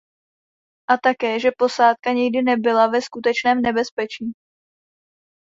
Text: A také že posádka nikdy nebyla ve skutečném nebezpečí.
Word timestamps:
A 0.89 0.97
také 0.97 1.39
že 1.39 1.51
posádka 1.57 2.11
nikdy 2.13 2.41
nebyla 2.41 2.87
ve 2.87 3.01
skutečném 3.01 3.61
nebezpečí. 3.61 4.31